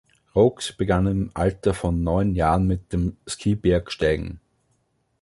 [0.35, 4.39] Roux begann im Alter von neun Jahren mit dem Skibergsteigen.